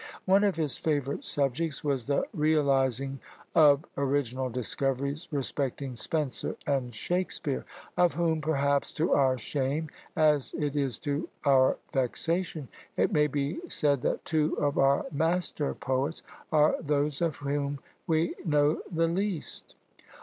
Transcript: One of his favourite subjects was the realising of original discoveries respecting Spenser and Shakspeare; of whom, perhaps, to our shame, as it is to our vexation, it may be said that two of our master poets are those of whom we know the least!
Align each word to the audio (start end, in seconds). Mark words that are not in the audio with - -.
One 0.25 0.43
of 0.43 0.55
his 0.55 0.79
favourite 0.79 1.23
subjects 1.23 1.83
was 1.83 2.05
the 2.05 2.23
realising 2.33 3.19
of 3.53 3.85
original 3.95 4.49
discoveries 4.49 5.27
respecting 5.29 5.95
Spenser 5.95 6.55
and 6.65 6.91
Shakspeare; 6.91 7.65
of 7.95 8.15
whom, 8.15 8.41
perhaps, 8.41 8.91
to 8.93 9.13
our 9.13 9.37
shame, 9.37 9.89
as 10.15 10.55
it 10.57 10.75
is 10.75 10.97
to 11.05 11.29
our 11.45 11.77
vexation, 11.93 12.67
it 12.97 13.11
may 13.13 13.27
be 13.27 13.59
said 13.69 14.01
that 14.01 14.25
two 14.25 14.55
of 14.55 14.79
our 14.79 15.05
master 15.11 15.75
poets 15.75 16.23
are 16.51 16.73
those 16.81 17.21
of 17.21 17.35
whom 17.35 17.77
we 18.07 18.33
know 18.43 18.81
the 18.91 19.05
least! 19.07 19.75